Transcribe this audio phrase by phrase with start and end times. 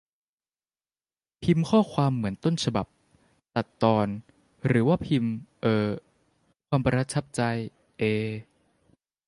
[1.43, 2.85] พิมพ์ข้อความเหมือนต้นฉบับ
[3.55, 4.07] ตัดตอน
[4.67, 5.31] หรือว่าพิมพ์
[5.61, 5.87] เอ่อ
[6.67, 7.41] ความประทับใจ
[7.99, 8.03] เอ